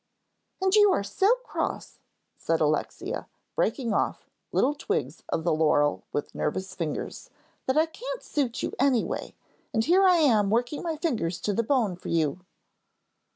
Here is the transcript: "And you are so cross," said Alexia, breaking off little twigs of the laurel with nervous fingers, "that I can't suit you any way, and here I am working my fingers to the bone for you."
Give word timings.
"And 0.59 0.73
you 0.73 0.91
are 0.91 1.03
so 1.03 1.35
cross," 1.45 1.99
said 2.35 2.59
Alexia, 2.59 3.27
breaking 3.55 3.93
off 3.93 4.31
little 4.51 4.73
twigs 4.73 5.21
of 5.29 5.43
the 5.43 5.53
laurel 5.53 6.01
with 6.11 6.33
nervous 6.33 6.73
fingers, 6.73 7.29
"that 7.67 7.77
I 7.77 7.85
can't 7.85 8.23
suit 8.23 8.63
you 8.63 8.73
any 8.79 9.03
way, 9.03 9.35
and 9.75 9.85
here 9.85 10.03
I 10.07 10.15
am 10.15 10.49
working 10.49 10.81
my 10.81 10.97
fingers 10.97 11.39
to 11.41 11.53
the 11.53 11.61
bone 11.61 11.95
for 11.95 12.09
you." 12.09 12.39